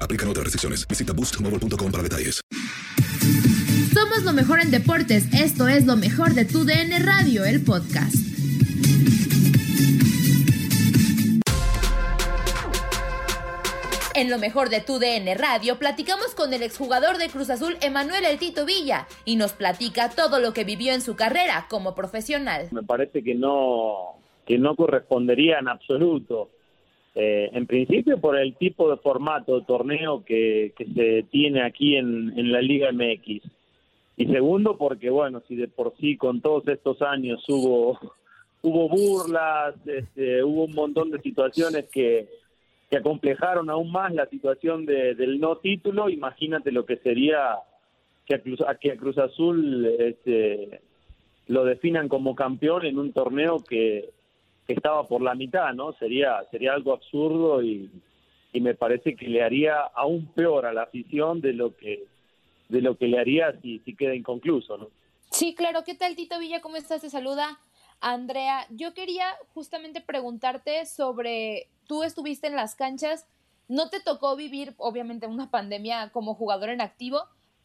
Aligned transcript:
Aplican 0.00 0.28
otras 0.28 0.44
restricciones. 0.44 0.86
Visita 0.88 1.12
boostmobile.com 1.12 1.92
para 1.92 2.02
detalles. 2.02 2.40
Somos 3.94 4.24
lo 4.24 4.32
mejor 4.32 4.60
en 4.60 4.70
deportes. 4.70 5.32
Esto 5.32 5.68
es 5.68 5.86
lo 5.86 5.96
mejor 5.96 6.34
de 6.34 6.44
tu 6.44 6.64
DN 6.64 6.98
Radio, 6.98 7.44
el 7.44 7.62
podcast. 7.62 8.26
En 14.16 14.30
lo 14.30 14.38
mejor 14.38 14.70
de 14.70 14.80
tu 14.80 14.98
DN 14.98 15.34
Radio 15.34 15.78
platicamos 15.78 16.34
con 16.34 16.54
el 16.54 16.62
exjugador 16.62 17.18
de 17.18 17.28
Cruz 17.28 17.50
Azul, 17.50 17.76
Emanuel 17.82 18.24
El 18.24 18.38
Tito 18.38 18.64
Villa, 18.64 19.06
y 19.26 19.36
nos 19.36 19.52
platica 19.52 20.08
todo 20.08 20.40
lo 20.40 20.54
que 20.54 20.64
vivió 20.64 20.94
en 20.94 21.02
su 21.02 21.16
carrera 21.16 21.66
como 21.68 21.94
profesional. 21.94 22.68
me 22.70 22.82
parece 22.82 23.22
que 23.22 23.34
no 23.34 24.16
que 24.46 24.56
no 24.56 24.74
correspondería 24.74 25.58
en 25.58 25.68
absoluto. 25.68 26.48
Eh, 27.18 27.48
en 27.54 27.66
principio 27.66 28.20
por 28.20 28.38
el 28.38 28.56
tipo 28.56 28.90
de 28.90 28.98
formato 28.98 29.58
de 29.58 29.64
torneo 29.64 30.22
que, 30.22 30.74
que 30.76 30.84
se 30.84 31.22
tiene 31.30 31.62
aquí 31.62 31.96
en, 31.96 32.38
en 32.38 32.52
la 32.52 32.60
Liga 32.60 32.92
MX. 32.92 33.42
Y 34.18 34.26
segundo 34.26 34.76
porque, 34.76 35.08
bueno, 35.08 35.42
si 35.48 35.56
de 35.56 35.66
por 35.66 35.94
sí 35.98 36.18
con 36.18 36.42
todos 36.42 36.68
estos 36.68 37.00
años 37.00 37.42
hubo, 37.48 37.98
hubo 38.62 38.88
burlas, 38.90 39.74
este, 39.86 40.44
hubo 40.44 40.64
un 40.64 40.74
montón 40.74 41.10
de 41.10 41.18
situaciones 41.22 41.86
que, 41.90 42.28
que 42.90 42.98
acomplejaron 42.98 43.70
aún 43.70 43.90
más 43.90 44.12
la 44.12 44.26
situación 44.26 44.84
de- 44.84 45.14
del 45.14 45.40
no 45.40 45.56
título, 45.56 46.10
imagínate 46.10 46.70
lo 46.70 46.84
que 46.84 46.96
sería 46.98 47.56
que 48.26 48.34
a 48.34 48.40
Cruz, 48.40 48.60
que 48.80 48.92
a 48.92 48.96
Cruz 48.96 49.16
Azul 49.16 49.86
este, 49.98 50.80
lo 51.48 51.64
definan 51.64 52.08
como 52.08 52.34
campeón 52.34 52.84
en 52.84 52.98
un 52.98 53.12
torneo 53.14 53.64
que, 53.66 54.10
que 54.66 54.74
estaba 54.74 55.06
por 55.06 55.22
la 55.22 55.34
mitad, 55.34 55.72
¿no? 55.74 55.92
Sería 55.94 56.44
sería 56.50 56.72
algo 56.74 56.92
absurdo 56.92 57.62
y, 57.62 57.90
y 58.52 58.60
me 58.60 58.74
parece 58.74 59.14
que 59.14 59.28
le 59.28 59.42
haría 59.42 59.80
aún 59.94 60.26
peor 60.34 60.66
a 60.66 60.72
la 60.72 60.82
afición 60.82 61.40
de 61.40 61.52
lo 61.52 61.76
que 61.76 62.04
de 62.68 62.80
lo 62.80 62.96
que 62.96 63.06
le 63.06 63.18
haría 63.18 63.52
si, 63.60 63.78
si 63.80 63.94
queda 63.94 64.14
inconcluso, 64.14 64.76
¿no? 64.76 64.88
Sí, 65.30 65.54
claro. 65.54 65.84
¿Qué 65.84 65.94
tal, 65.94 66.16
Tito 66.16 66.38
Villa? 66.38 66.60
¿Cómo 66.60 66.76
estás? 66.76 67.02
Te 67.02 67.10
saluda 67.10 67.60
Andrea. 68.00 68.66
Yo 68.70 68.94
quería 68.94 69.26
justamente 69.54 70.00
preguntarte 70.00 70.86
sobre, 70.86 71.68
tú 71.86 72.02
estuviste 72.02 72.46
en 72.46 72.56
las 72.56 72.74
canchas, 72.74 73.26
no 73.68 73.90
te 73.90 74.00
tocó 74.00 74.36
vivir, 74.36 74.74
obviamente, 74.78 75.26
una 75.26 75.50
pandemia 75.50 76.10
como 76.10 76.34
jugador 76.34 76.70
en 76.70 76.80
activo, 76.80 77.22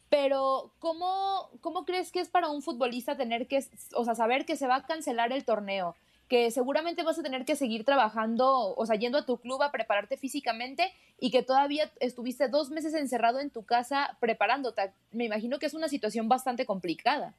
pero 0.08 0.72
¿cómo, 0.78 1.48
cómo 1.60 1.84
crees 1.84 2.12
que 2.12 2.20
es 2.20 2.28
para 2.28 2.48
un 2.48 2.62
futbolista 2.62 3.16
tener 3.16 3.46
que, 3.46 3.64
o 3.94 4.04
sea, 4.04 4.14
saber 4.14 4.44
que 4.44 4.56
se 4.56 4.66
va 4.66 4.76
a 4.76 4.86
cancelar 4.86 5.32
el 5.32 5.44
torneo? 5.44 5.94
Que 6.32 6.50
seguramente 6.50 7.02
vas 7.02 7.18
a 7.18 7.22
tener 7.22 7.44
que 7.44 7.56
seguir 7.56 7.84
trabajando, 7.84 8.74
o 8.74 8.86
sea, 8.86 8.96
yendo 8.96 9.18
a 9.18 9.26
tu 9.26 9.36
club 9.36 9.62
a 9.62 9.70
prepararte 9.70 10.16
físicamente 10.16 10.90
y 11.20 11.30
que 11.30 11.42
todavía 11.42 11.90
estuviste 12.00 12.48
dos 12.48 12.70
meses 12.70 12.94
encerrado 12.94 13.38
en 13.38 13.50
tu 13.50 13.66
casa 13.66 14.16
preparándote. 14.18 14.92
Me 15.12 15.26
imagino 15.26 15.58
que 15.58 15.66
es 15.66 15.74
una 15.74 15.88
situación 15.88 16.30
bastante 16.30 16.64
complicada. 16.64 17.34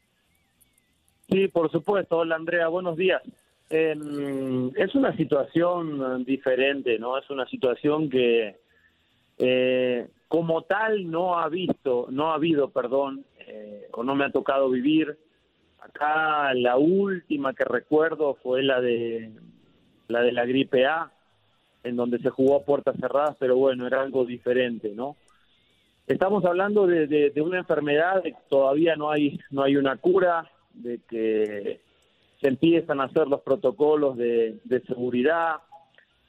Sí, 1.28 1.48
por 1.48 1.72
supuesto. 1.72 2.20
Hola, 2.20 2.36
Andrea. 2.36 2.68
Buenos 2.68 2.96
días. 2.96 3.24
Eh, 3.72 3.96
es 4.76 4.94
una 4.94 5.18
situación 5.18 6.00
eh, 6.00 6.24
diferente, 6.24 7.00
¿no? 7.00 7.18
Es 7.18 7.28
una 7.32 7.48
situación 7.48 8.12
que, 8.12 8.58
eh, 9.40 10.08
como 10.28 10.62
tal, 10.66 11.10
no 11.10 11.40
ha 11.40 11.50
visto, 11.50 12.06
no 12.12 12.30
ha 12.30 12.36
habido, 12.36 12.70
perdón, 12.70 13.26
eh, 13.40 13.88
o 13.92 14.04
no 14.04 14.14
me 14.14 14.26
ha 14.26 14.32
tocado 14.32 14.70
vivir. 14.70 15.18
Acá 15.84 16.54
la 16.54 16.78
última 16.78 17.54
que 17.54 17.66
recuerdo 17.66 18.36
fue 18.42 18.64
la 18.64 18.80
de 18.80 19.32
la 20.08 20.22
de 20.22 20.32
la 20.32 20.46
gripe 20.46 20.86
A, 20.86 21.12
en 21.84 21.96
donde 21.96 22.20
se 22.20 22.30
jugó 22.30 22.56
a 22.58 22.64
puertas 22.64 22.96
cerradas, 23.00 23.36
pero 23.40 23.58
bueno, 23.58 23.86
era 23.88 24.02
algo 24.02 24.24
diferente, 24.26 24.92
¿no? 24.96 25.18
Estamos 26.08 26.44
hablando 26.46 26.86
de, 26.88 27.08
de- 27.08 27.42
una 27.42 27.60
enfermedad 27.60 28.22
que 28.24 28.34
todavía 28.50 28.96
no 28.96 29.10
hay 29.12 29.40
no 29.52 29.64
hay 29.64 29.76
una 29.76 29.98
cura, 29.98 30.50
de 30.74 31.00
que 31.10 31.82
se 32.42 32.48
empiezan 32.48 33.00
a 33.02 33.06
hacer 33.06 33.28
los 33.28 33.42
protocolos 33.42 34.18
de, 34.18 34.60
de 34.64 34.82
seguridad 34.82 35.58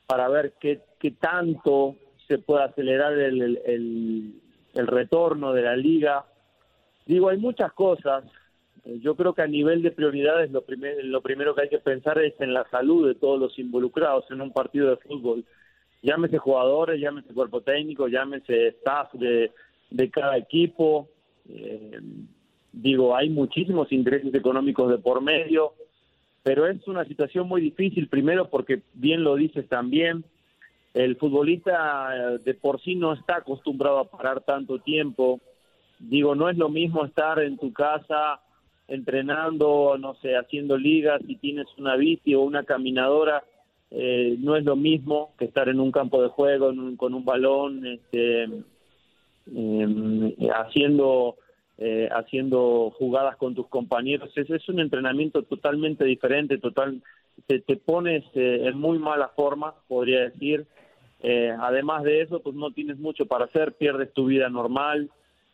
para 0.06 0.28
ver 0.28 0.54
qué, 0.60 0.80
qué 0.98 1.12
tanto 1.12 1.96
se 2.28 2.38
puede 2.38 2.64
acelerar 2.64 3.12
el, 3.12 3.40
el- 3.42 3.60
el- 3.66 4.34
el 4.74 4.86
retorno 4.88 5.52
de 5.52 5.62
la 5.62 5.76
liga. 5.76 6.24
Digo, 7.06 7.28
hay 7.28 7.38
muchas 7.38 7.72
cosas. 7.72 8.24
Eh, 8.84 8.98
Yo 9.00 9.14
creo 9.14 9.32
que 9.34 9.42
a 9.42 9.46
nivel 9.46 9.82
de 9.82 9.90
prioridades 9.90 10.50
lo, 10.50 10.62
primer- 10.62 11.04
lo 11.04 11.20
primero 11.20 11.54
que 11.54 11.62
hay 11.62 11.68
que 11.68 11.78
pensar 11.78 12.18
es 12.18 12.34
en 12.40 12.52
la 12.52 12.68
salud 12.70 13.06
de 13.08 13.14
todos 13.14 13.38
los 13.40 13.58
involucrados 13.58 14.30
en 14.30 14.40
un 14.40 14.52
partido 14.52 14.90
de 14.90 14.96
fútbol. 14.96 15.44
Llámese 16.02 16.38
jugadores, 16.38 17.00
llámese 17.00 17.32
cuerpo 17.32 17.62
técnico, 17.62 18.08
llámese 18.08 18.68
staff 18.68 19.12
de, 19.14 19.50
de 19.90 20.10
cada 20.10 20.36
equipo. 20.36 21.08
Eh, 21.48 21.98
digo, 22.72 23.16
hay 23.16 23.30
muchísimos 23.30 23.90
intereses 23.92 24.34
económicos 24.34 24.90
de 24.90 24.98
por 24.98 25.22
medio, 25.22 25.72
pero 26.42 26.66
es 26.66 26.86
una 26.88 27.04
situación 27.06 27.48
muy 27.48 27.62
difícil, 27.62 28.08
primero 28.08 28.50
porque, 28.50 28.82
bien 28.92 29.24
lo 29.24 29.34
dices 29.34 29.66
también, 29.68 30.24
el 30.92 31.16
futbolista 31.16 32.34
eh, 32.34 32.38
de 32.44 32.54
por 32.54 32.80
sí 32.82 32.96
no 32.96 33.14
está 33.14 33.36
acostumbrado 33.36 33.98
a 33.98 34.10
parar 34.10 34.42
tanto 34.42 34.78
tiempo. 34.80 35.40
Digo, 35.98 36.34
no 36.34 36.50
es 36.50 36.58
lo 36.58 36.68
mismo 36.68 37.04
estar 37.04 37.38
en 37.38 37.56
tu 37.56 37.72
casa 37.72 38.40
entrenando, 38.88 39.96
no 39.98 40.14
sé, 40.16 40.36
haciendo 40.36 40.76
ligas, 40.76 41.20
si 41.26 41.36
tienes 41.36 41.66
una 41.78 41.96
bici 41.96 42.34
o 42.34 42.42
una 42.42 42.64
caminadora, 42.64 43.42
eh, 43.90 44.36
no 44.40 44.56
es 44.56 44.64
lo 44.64 44.76
mismo 44.76 45.32
que 45.38 45.44
estar 45.46 45.68
en 45.68 45.80
un 45.80 45.92
campo 45.92 46.22
de 46.22 46.28
juego 46.28 46.70
en 46.70 46.80
un- 46.80 46.96
con 46.96 47.14
un 47.14 47.24
balón, 47.24 47.86
este, 47.86 48.48
em, 49.54 50.32
haciendo 50.52 51.36
eh, 51.76 52.08
haciendo 52.12 52.92
jugadas 52.96 53.36
con 53.36 53.52
tus 53.56 53.66
compañeros. 53.66 54.30
Es, 54.36 54.48
es 54.48 54.68
un 54.68 54.78
entrenamiento 54.78 55.42
totalmente 55.42 56.04
diferente, 56.04 56.56
total, 56.58 57.02
te, 57.48 57.58
te 57.58 57.76
pones 57.76 58.22
eh, 58.34 58.60
en 58.68 58.78
muy 58.78 58.96
mala 59.00 59.28
forma, 59.34 59.74
podría 59.88 60.20
decir. 60.20 60.66
Eh, 61.20 61.52
además 61.58 62.04
de 62.04 62.20
eso, 62.22 62.38
pues 62.40 62.54
no 62.54 62.70
tienes 62.70 62.98
mucho 62.98 63.26
para 63.26 63.46
hacer, 63.46 63.72
pierdes 63.72 64.12
tu 64.12 64.26
vida 64.26 64.48
normal, 64.48 65.10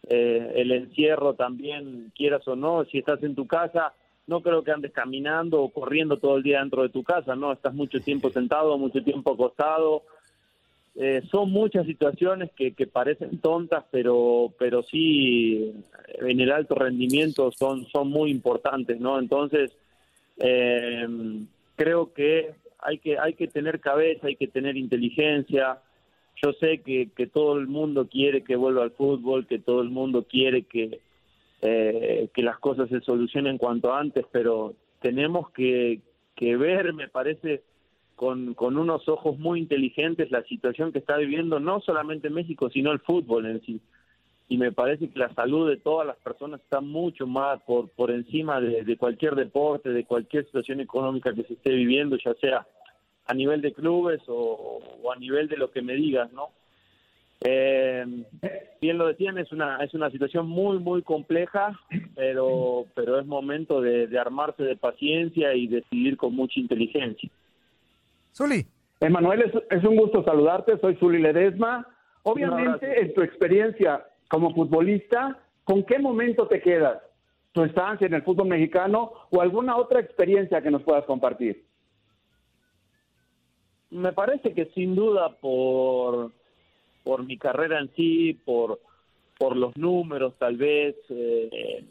el 0.08 0.72
encierro 0.72 1.34
también, 1.34 2.12
quieras 2.16 2.46
o 2.48 2.56
no, 2.56 2.84
si 2.84 2.98
estás 2.98 3.22
en 3.22 3.34
tu 3.34 3.46
casa, 3.46 3.92
no 4.26 4.42
creo 4.42 4.62
que 4.62 4.70
andes 4.70 4.92
caminando 4.92 5.62
o 5.62 5.70
corriendo 5.70 6.18
todo 6.18 6.36
el 6.36 6.42
día 6.42 6.60
dentro 6.60 6.82
de 6.82 6.88
tu 6.88 7.02
casa, 7.02 7.36
¿no? 7.36 7.52
Estás 7.52 7.74
mucho 7.74 8.00
tiempo 8.00 8.30
sentado, 8.30 8.78
mucho 8.78 9.02
tiempo 9.02 9.32
acostado, 9.32 10.04
eh, 10.96 11.22
son 11.30 11.50
muchas 11.50 11.86
situaciones 11.86 12.50
que, 12.56 12.74
que, 12.74 12.86
parecen 12.86 13.38
tontas, 13.38 13.84
pero, 13.90 14.52
pero 14.58 14.82
sí 14.82 15.72
en 16.18 16.40
el 16.40 16.50
alto 16.50 16.74
rendimiento 16.74 17.50
son, 17.52 17.86
son 17.86 18.08
muy 18.08 18.30
importantes, 18.30 19.00
¿no? 19.00 19.18
Entonces, 19.18 19.76
eh, 20.38 21.06
creo 21.76 22.12
que 22.12 22.54
hay, 22.80 22.98
que 22.98 23.18
hay 23.18 23.34
que 23.34 23.46
tener 23.46 23.80
cabeza, 23.80 24.26
hay 24.26 24.36
que 24.36 24.48
tener 24.48 24.76
inteligencia. 24.76 25.78
Yo 26.42 26.52
sé 26.54 26.80
que, 26.80 27.10
que 27.14 27.26
todo 27.26 27.58
el 27.58 27.66
mundo 27.66 28.08
quiere 28.08 28.42
que 28.42 28.56
vuelva 28.56 28.82
al 28.82 28.92
fútbol, 28.92 29.46
que 29.46 29.58
todo 29.58 29.82
el 29.82 29.90
mundo 29.90 30.24
quiere 30.24 30.62
que, 30.62 31.00
eh, 31.60 32.28
que 32.32 32.42
las 32.42 32.58
cosas 32.58 32.88
se 32.88 33.00
solucionen 33.00 33.58
cuanto 33.58 33.92
antes, 33.92 34.24
pero 34.32 34.74
tenemos 35.00 35.50
que, 35.50 36.00
que 36.34 36.56
ver, 36.56 36.94
me 36.94 37.08
parece, 37.08 37.62
con, 38.16 38.54
con 38.54 38.78
unos 38.78 39.08
ojos 39.08 39.38
muy 39.38 39.60
inteligentes 39.60 40.30
la 40.30 40.42
situación 40.44 40.92
que 40.92 40.98
está 40.98 41.18
viviendo 41.18 41.60
no 41.60 41.80
solamente 41.80 42.30
México, 42.30 42.70
sino 42.70 42.92
el 42.92 43.00
fútbol 43.00 43.46
en 43.46 43.60
sí. 43.62 43.80
Y 44.48 44.56
me 44.56 44.72
parece 44.72 45.08
que 45.08 45.18
la 45.18 45.32
salud 45.34 45.68
de 45.68 45.76
todas 45.76 46.06
las 46.06 46.16
personas 46.16 46.60
está 46.60 46.80
mucho 46.80 47.26
más 47.26 47.62
por, 47.62 47.88
por 47.90 48.10
encima 48.10 48.60
de, 48.60 48.96
cualquier 48.96 49.36
deporte, 49.36 49.90
de 49.90 50.04
cualquier 50.04 50.44
situación 50.46 50.80
económica 50.80 51.32
que 51.32 51.44
se 51.44 51.52
esté 51.52 51.70
viviendo, 51.70 52.16
ya 52.16 52.34
sea 52.34 52.66
a 53.30 53.34
nivel 53.34 53.62
de 53.62 53.72
clubes 53.72 54.20
o, 54.26 54.80
a 55.14 55.16
nivel 55.16 55.46
de 55.48 55.56
lo 55.56 55.70
que 55.70 55.82
me 55.82 55.94
digas, 55.94 56.32
¿no? 56.32 56.48
Eh, 57.42 58.04
bien 58.80 58.98
lo 58.98 59.06
decían, 59.06 59.38
es 59.38 59.52
una, 59.52 59.76
es 59.84 59.94
una 59.94 60.10
situación 60.10 60.48
muy, 60.48 60.80
muy 60.80 61.02
compleja, 61.02 61.78
pero, 62.16 62.86
pero 62.94 63.20
es 63.20 63.26
momento 63.26 63.80
de, 63.80 64.08
de 64.08 64.18
armarse 64.18 64.64
de 64.64 64.74
paciencia 64.74 65.54
y 65.54 65.68
decidir 65.68 66.16
con 66.16 66.34
mucha 66.34 66.58
inteligencia. 66.58 67.30
Zuli. 68.34 68.66
Emanuel, 68.98 69.42
es, 69.42 69.52
es, 69.70 69.84
un 69.84 69.96
gusto 69.96 70.24
saludarte, 70.24 70.78
soy 70.80 70.96
Zuli 70.96 71.22
Ledesma. 71.22 71.86
Obviamente, 72.24 73.00
en 73.00 73.14
tu 73.14 73.22
experiencia 73.22 74.04
como 74.28 74.52
futbolista, 74.52 75.38
¿con 75.62 75.84
qué 75.84 76.00
momento 76.00 76.48
te 76.48 76.60
quedas? 76.60 77.00
¿Tu 77.52 77.62
estancia 77.62 78.08
en 78.08 78.14
el 78.14 78.22
fútbol 78.22 78.48
mexicano 78.48 79.12
o 79.30 79.40
alguna 79.40 79.76
otra 79.76 80.00
experiencia 80.00 80.60
que 80.60 80.70
nos 80.72 80.82
puedas 80.82 81.04
compartir? 81.04 81.69
Me 83.90 84.12
parece 84.12 84.54
que 84.54 84.66
sin 84.66 84.94
duda 84.94 85.30
por, 85.36 86.32
por 87.02 87.24
mi 87.24 87.36
carrera 87.36 87.80
en 87.80 87.90
sí, 87.94 88.34
por, 88.44 88.80
por 89.38 89.56
los 89.56 89.76
números 89.76 90.34
tal 90.38 90.56
vez, 90.56 90.96
eh, 91.08 91.84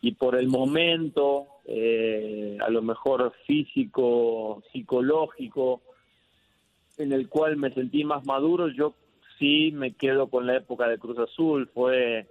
y 0.00 0.12
por 0.12 0.36
el 0.36 0.48
momento, 0.48 1.46
eh, 1.64 2.58
a 2.60 2.68
lo 2.70 2.82
mejor 2.82 3.32
físico, 3.46 4.62
psicológico, 4.72 5.80
en 6.98 7.12
el 7.12 7.28
cual 7.28 7.56
me 7.56 7.72
sentí 7.72 8.04
más 8.04 8.24
maduro, 8.26 8.68
yo 8.68 8.94
sí 9.38 9.70
me 9.72 9.92
quedo 9.92 10.28
con 10.28 10.46
la 10.46 10.56
época 10.56 10.88
de 10.88 10.98
Cruz 10.98 11.18
Azul, 11.18 11.68
fue 11.72 12.26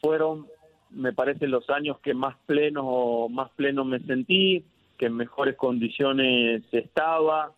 fueron 0.00 0.46
me 0.90 1.12
parece 1.12 1.48
los 1.48 1.68
años 1.70 1.98
que 2.00 2.14
más 2.14 2.36
pleno 2.46 3.28
más 3.28 3.50
pleno 3.52 3.84
me 3.84 4.00
sentí, 4.00 4.64
que 4.98 5.06
en 5.06 5.16
mejores 5.16 5.56
condiciones 5.56 6.62
estaba 6.72 7.52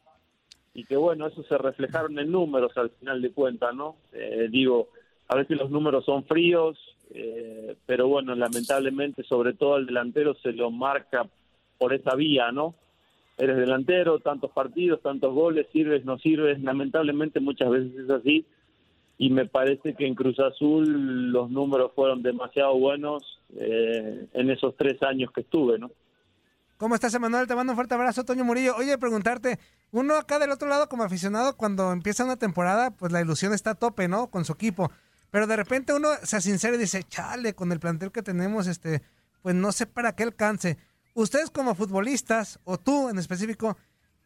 y 0.77 0.85
que 0.85 0.97
bueno, 0.97 1.27
eso 1.27 1.43
se 1.45 1.57
reflejaron 1.57 2.19
en 2.19 2.31
números 2.31 2.77
al 2.77 2.91
final 2.91 3.23
de 3.23 3.33
cuentas, 3.33 3.75
¿no? 3.75 3.97
Eh, 4.13 4.49
digo, 4.51 4.89
a 5.27 5.35
veces 5.35 5.57
los 5.57 5.71
números 5.71 6.05
son 6.05 6.25
fríos, 6.25 6.77
eh, 7.15 7.77
pero 7.87 8.09
bueno, 8.09 8.35
lamentablemente, 8.35 9.23
sobre 9.23 9.55
todo 9.55 9.77
al 9.77 9.87
delantero 9.87 10.35
se 10.35 10.53
lo 10.53 10.71
marca 10.71 11.27
por 11.79 11.95
esa 11.95 12.15
vía, 12.15 12.53
¿no? 12.53 12.75
Eres 13.39 13.57
delantero, 13.57 14.19
tantos 14.19 14.51
partidos, 14.51 15.01
tantos 15.01 15.33
goles, 15.33 15.67
sirves, 15.73 16.05
no 16.05 16.19
sirves, 16.19 16.63
lamentablemente 16.63 17.41
muchas 17.41 17.71
veces 17.71 17.97
es 17.97 18.11
así, 18.11 18.45
y 19.17 19.31
me 19.31 19.47
parece 19.47 19.95
que 19.95 20.07
en 20.07 20.15
Cruz 20.15 20.39
Azul 20.41 21.33
los 21.33 21.51
números 21.51 21.93
fueron 21.95 22.23
demasiado 22.23 22.77
buenos 22.77 23.41
eh, 23.59 24.27
en 24.35 24.51
esos 24.51 24.77
tres 24.77 25.03
años 25.03 25.31
que 25.33 25.41
estuve, 25.41 25.79
¿no? 25.79 25.91
¿Cómo 26.79 26.95
estás, 26.95 27.15
Emanuel? 27.15 27.47
Te 27.47 27.55
mando 27.55 27.73
un 27.73 27.77
fuerte 27.77 27.95
abrazo, 27.95 28.25
Toño 28.25 28.45
Murillo. 28.45 28.77
Oye, 28.77 28.99
preguntarte, 28.99 29.59
uno 29.93 30.15
acá 30.15 30.39
del 30.39 30.51
otro 30.51 30.69
lado 30.69 30.91
como 30.91 31.05
aficionado, 31.05 31.57
cuando 31.57 31.91
empieza 31.91 32.23
una 32.23 32.37
temporada, 32.37 32.91
pues 32.91 33.13
la 33.13 33.23
ilusión 33.23 33.55
está 33.55 33.71
a 33.71 33.75
tope, 33.77 34.09
¿no? 34.09 34.31
Con 34.31 34.45
su 34.45 34.53
equipo. 34.53 34.93
Pero 35.31 35.47
de 35.47 35.57
repente 35.57 35.95
uno 35.95 36.11
se 36.23 36.39
sincera 36.43 36.77
y 36.77 36.79
dice, 36.79 37.03
chale, 37.03 37.55
con 37.55 37.73
el 37.73 37.81
plantel 37.81 38.13
que 38.13 38.23
tenemos, 38.23 38.67
este, 38.67 39.01
pues 39.41 39.55
no 39.55 39.73
sé 39.73 39.87
para 39.87 40.15
qué 40.15 40.25
alcance. 40.25 40.77
Ustedes 41.15 41.49
como 41.49 41.75
futbolistas, 41.75 42.61
o 42.65 42.79
tú 42.79 43.09
en 43.09 43.19
específico, 43.19 43.79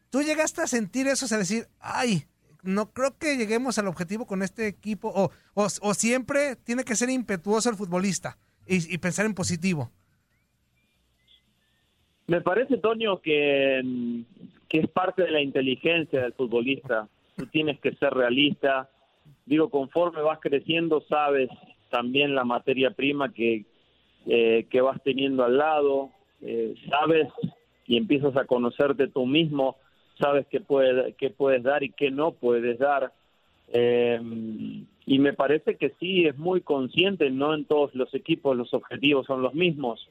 ¿tú 0.09 0.21
llegaste 0.21 0.61
a 0.61 0.67
sentir 0.67 1.07
eso, 1.07 1.23
o 1.23 1.29
sea, 1.29 1.37
decir, 1.37 1.69
ay, 1.79 2.27
no 2.63 2.91
creo 2.91 3.17
que 3.17 3.37
lleguemos 3.37 3.77
al 3.77 3.87
objetivo 3.87 4.27
con 4.27 4.43
este 4.43 4.67
equipo, 4.67 5.09
o, 5.15 5.31
o, 5.53 5.93
siempre 5.93 6.57
tiene 6.57 6.83
que 6.83 6.97
ser 6.97 7.09
impetuoso 7.09 7.69
el 7.69 7.77
futbolista 7.77 8.37
y, 8.65 8.97
pensar 8.97 9.25
en 9.25 9.35
positivo? 9.35 9.89
Me 12.31 12.39
parece, 12.39 12.77
Toño, 12.77 13.19
que, 13.19 13.81
que 14.69 14.79
es 14.79 14.87
parte 14.87 15.23
de 15.23 15.31
la 15.31 15.41
inteligencia 15.41 16.21
del 16.21 16.31
futbolista. 16.31 17.09
Tú 17.35 17.45
tienes 17.47 17.77
que 17.81 17.91
ser 17.95 18.13
realista, 18.13 18.89
digo, 19.45 19.69
conforme 19.69 20.21
vas 20.21 20.39
creciendo, 20.39 21.01
sabes 21.09 21.49
también 21.89 22.33
la 22.33 22.45
materia 22.45 22.91
prima 22.91 23.33
que, 23.33 23.65
eh, 24.27 24.65
que 24.69 24.79
vas 24.79 25.03
teniendo 25.03 25.43
al 25.43 25.57
lado, 25.57 26.11
eh, 26.41 26.73
sabes 26.89 27.27
y 27.85 27.97
empiezas 27.97 28.37
a 28.37 28.45
conocerte 28.45 29.09
tú 29.09 29.25
mismo, 29.25 29.75
sabes 30.17 30.47
qué, 30.49 30.61
puede, 30.61 31.11
qué 31.15 31.31
puedes 31.31 31.63
dar 31.63 31.83
y 31.83 31.89
qué 31.89 32.11
no 32.11 32.31
puedes 32.31 32.79
dar. 32.79 33.11
Eh, 33.73 34.21
y 35.05 35.19
me 35.19 35.33
parece 35.33 35.75
que 35.75 35.89
sí, 35.99 36.27
es 36.27 36.37
muy 36.37 36.61
consciente, 36.61 37.29
no 37.29 37.53
en 37.53 37.65
todos 37.65 37.93
los 37.93 38.13
equipos 38.13 38.55
los 38.55 38.73
objetivos 38.73 39.25
son 39.25 39.41
los 39.41 39.53
mismos. 39.53 40.07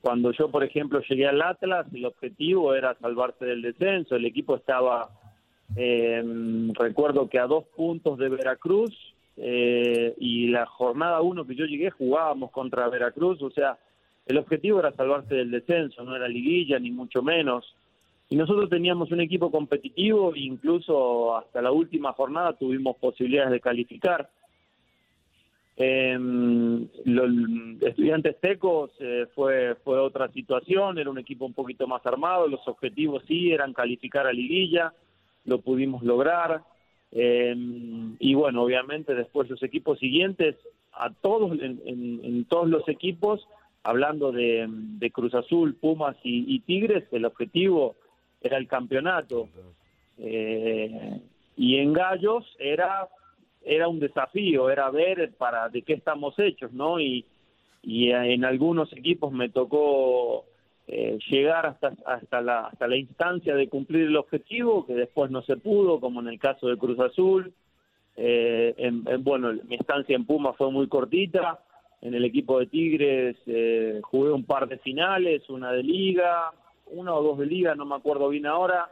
Cuando 0.00 0.32
yo, 0.32 0.50
por 0.50 0.64
ejemplo, 0.64 1.00
llegué 1.00 1.26
al 1.26 1.42
Atlas, 1.42 1.86
el 1.92 2.06
objetivo 2.06 2.74
era 2.74 2.94
salvarse 2.94 3.44
del 3.44 3.62
descenso, 3.62 4.16
el 4.16 4.24
equipo 4.24 4.56
estaba 4.56 5.10
eh, 5.76 6.22
recuerdo 6.74 7.28
que 7.28 7.38
a 7.38 7.46
dos 7.46 7.64
puntos 7.76 8.18
de 8.18 8.28
Veracruz 8.28 8.92
eh, 9.36 10.14
y 10.18 10.48
la 10.48 10.66
jornada 10.66 11.20
uno 11.20 11.46
que 11.46 11.54
yo 11.54 11.64
llegué 11.64 11.90
jugábamos 11.90 12.50
contra 12.50 12.88
Veracruz, 12.88 13.40
o 13.42 13.50
sea, 13.50 13.78
el 14.26 14.38
objetivo 14.38 14.80
era 14.80 14.92
salvarse 14.92 15.34
del 15.34 15.50
descenso, 15.50 16.02
no 16.02 16.16
era 16.16 16.28
liguilla 16.28 16.78
ni 16.78 16.90
mucho 16.90 17.22
menos. 17.22 17.74
Y 18.28 18.36
nosotros 18.36 18.70
teníamos 18.70 19.10
un 19.10 19.20
equipo 19.20 19.50
competitivo 19.50 20.34
e 20.34 20.40
incluso 20.40 21.36
hasta 21.36 21.60
la 21.60 21.72
última 21.72 22.12
jornada 22.12 22.52
tuvimos 22.52 22.96
posibilidades 22.96 23.50
de 23.50 23.60
calificar. 23.60 24.30
Eh, 25.76 26.16
los 27.04 27.30
estudiantes 27.82 28.38
tecos 28.40 28.90
eh, 29.00 29.26
fue, 29.34 29.76
fue 29.76 29.98
otra 29.98 30.28
situación, 30.28 30.98
era 30.98 31.08
un 31.08 31.18
equipo 31.18 31.46
un 31.46 31.54
poquito 31.54 31.86
más 31.86 32.04
armado, 32.04 32.48
los 32.48 32.66
objetivos 32.68 33.22
sí 33.26 33.50
eran 33.50 33.72
calificar 33.72 34.26
a 34.26 34.32
liguilla 34.32 34.92
lo 35.44 35.60
pudimos 35.60 36.02
lograr. 36.02 36.62
Eh, 37.12 37.54
y 38.18 38.34
bueno, 38.34 38.62
obviamente 38.62 39.14
después 39.14 39.50
los 39.50 39.62
equipos 39.62 39.98
siguientes, 39.98 40.56
a 40.92 41.10
todos, 41.10 41.58
en, 41.60 42.44
todos 42.46 42.68
los 42.68 42.88
equipos, 42.88 43.46
hablando 43.82 44.32
de, 44.32 44.68
Cruz 45.12 45.34
Azul, 45.34 45.74
Pumas 45.74 46.16
y, 46.22 46.60
Tigres, 46.60 47.04
el 47.12 47.24
objetivo 47.24 47.96
era 48.40 48.58
el 48.58 48.68
campeonato. 48.68 49.48
Eh, 50.18 51.20
y 51.56 51.76
en 51.76 51.92
Gallos 51.92 52.44
era 52.58 53.08
era 53.62 53.88
un 53.88 54.00
desafío, 54.00 54.70
era 54.70 54.90
ver 54.90 55.32
para 55.36 55.68
de 55.68 55.82
qué 55.82 55.94
estamos 55.94 56.38
hechos, 56.38 56.72
¿no? 56.72 57.00
Y, 57.00 57.24
y 57.82 58.10
en 58.10 58.44
algunos 58.44 58.92
equipos 58.92 59.32
me 59.32 59.48
tocó 59.48 60.44
eh, 60.86 61.18
llegar 61.30 61.66
hasta, 61.66 61.92
hasta, 62.04 62.40
la, 62.40 62.66
hasta 62.66 62.88
la 62.88 62.96
instancia 62.96 63.54
de 63.54 63.68
cumplir 63.68 64.06
el 64.06 64.16
objetivo, 64.16 64.84
que 64.86 64.94
después 64.94 65.30
no 65.30 65.42
se 65.42 65.56
pudo, 65.56 66.00
como 66.00 66.20
en 66.20 66.28
el 66.28 66.38
caso 66.38 66.68
de 66.68 66.76
Cruz 66.76 66.98
Azul. 66.98 67.52
Eh, 68.16 68.74
en, 68.76 69.04
bueno, 69.22 69.52
mi 69.68 69.76
estancia 69.76 70.16
en 70.16 70.26
Puma 70.26 70.52
fue 70.54 70.70
muy 70.70 70.88
cortita. 70.88 71.60
En 72.02 72.14
el 72.14 72.24
equipo 72.24 72.58
de 72.58 72.66
Tigres 72.66 73.36
eh, 73.46 74.00
jugué 74.02 74.30
un 74.32 74.44
par 74.44 74.66
de 74.66 74.78
finales, 74.78 75.48
una 75.48 75.70
de 75.70 75.82
liga, 75.82 76.50
una 76.86 77.14
o 77.14 77.22
dos 77.22 77.38
de 77.38 77.46
liga, 77.46 77.74
no 77.74 77.84
me 77.84 77.94
acuerdo 77.94 78.28
bien 78.30 78.46
ahora. 78.46 78.90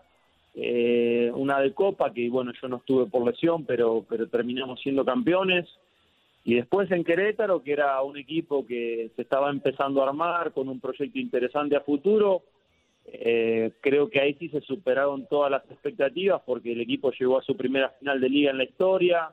Eh, 0.54 1.30
una 1.34 1.60
de 1.60 1.72
Copa, 1.72 2.12
que 2.12 2.28
bueno, 2.28 2.52
yo 2.60 2.68
no 2.68 2.76
estuve 2.76 3.06
por 3.06 3.24
lesión, 3.26 3.64
pero, 3.64 4.04
pero 4.08 4.28
terminamos 4.28 4.80
siendo 4.80 5.04
campeones. 5.04 5.66
Y 6.44 6.54
después 6.54 6.90
en 6.90 7.04
Querétaro, 7.04 7.62
que 7.62 7.72
era 7.72 8.00
un 8.02 8.16
equipo 8.16 8.66
que 8.66 9.10
se 9.14 9.22
estaba 9.22 9.50
empezando 9.50 10.02
a 10.02 10.08
armar 10.08 10.52
con 10.52 10.68
un 10.68 10.80
proyecto 10.80 11.18
interesante 11.18 11.76
a 11.76 11.80
futuro, 11.80 12.42
eh, 13.12 13.72
creo 13.80 14.08
que 14.10 14.20
ahí 14.20 14.34
sí 14.34 14.48
se 14.48 14.60
superaron 14.60 15.26
todas 15.28 15.50
las 15.50 15.64
expectativas 15.70 16.42
porque 16.44 16.72
el 16.72 16.80
equipo 16.80 17.10
llegó 17.12 17.38
a 17.38 17.42
su 17.42 17.56
primera 17.56 17.90
final 17.90 18.20
de 18.20 18.28
liga 18.28 18.50
en 18.50 18.58
la 18.58 18.64
historia, 18.64 19.30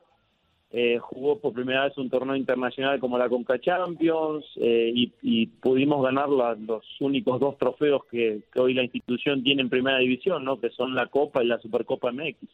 eh, 0.77 0.99
jugó 0.99 1.39
por 1.39 1.53
primera 1.53 1.85
vez 1.85 1.97
un 1.97 2.09
torneo 2.09 2.35
internacional 2.35 2.99
como 2.99 3.17
la 3.17 3.29
Conca 3.29 3.57
Champions 3.61 4.43
eh, 4.57 4.91
y, 4.93 5.47
pudimos 5.47 6.03
ganar 6.03 6.27
los 6.27 6.83
únicos 6.99 7.39
dos 7.39 7.57
trofeos 7.57 8.03
que, 8.11 8.41
hoy 8.57 8.73
la 8.73 8.83
institución 8.83 9.41
tiene 9.41 9.61
en 9.61 9.69
primera 9.69 9.99
división, 9.99 10.43
¿no? 10.43 10.59
que 10.59 10.69
son 10.71 10.93
la 10.93 11.07
Copa 11.07 11.41
y 11.41 11.47
la 11.47 11.59
Supercopa 11.59 12.11
MX. 12.11 12.49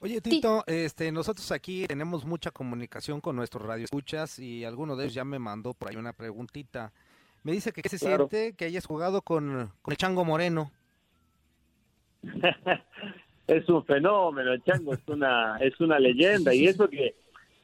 Oye, 0.00 0.20
Tito, 0.20 0.64
este, 0.66 1.12
nosotros 1.12 1.52
aquí 1.52 1.86
tenemos 1.86 2.24
mucha 2.24 2.50
comunicación 2.50 3.20
con 3.20 3.36
nuestros 3.36 3.64
radioescuchas 3.64 4.40
y 4.40 4.64
alguno 4.64 4.96
de 4.96 5.04
ellos 5.04 5.14
ya 5.14 5.24
me 5.24 5.38
mandó 5.38 5.74
por 5.74 5.90
ahí 5.90 5.96
una 5.96 6.12
preguntita. 6.12 6.92
Me 7.44 7.52
dice 7.52 7.70
que 7.70 7.82
qué 7.82 7.88
se 7.88 7.98
siente 7.98 8.54
que 8.54 8.64
hayas 8.64 8.86
jugado 8.86 9.22
con, 9.22 9.70
con 9.80 9.92
el 9.92 9.96
Chango 9.96 10.24
Moreno. 10.24 10.72
es 13.46 13.68
un 13.68 13.84
fenómeno, 13.84 14.52
el 14.52 14.62
Chango 14.62 14.94
es 14.94 15.06
una, 15.08 15.58
es 15.60 15.78
una 15.80 15.98
leyenda 15.98 16.54
y 16.54 16.66
eso 16.66 16.88
que 16.88 17.14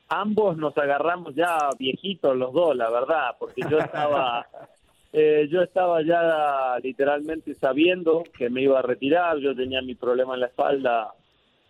ambos 0.08 0.56
nos 0.56 0.76
agarramos 0.76 1.34
ya 1.34 1.70
viejitos 1.78 2.36
los 2.36 2.52
dos, 2.52 2.76
la 2.76 2.90
verdad, 2.90 3.36
porque 3.38 3.62
yo 3.70 3.78
estaba, 3.78 4.46
eh, 5.12 5.48
yo 5.50 5.62
estaba 5.62 6.02
ya 6.02 6.78
literalmente 6.82 7.54
sabiendo 7.54 8.24
que 8.36 8.50
me 8.50 8.62
iba 8.62 8.78
a 8.78 8.82
retirar, 8.82 9.38
yo 9.38 9.54
tenía 9.54 9.82
mi 9.82 9.94
problema 9.94 10.34
en 10.34 10.40
la 10.40 10.46
espalda 10.46 11.12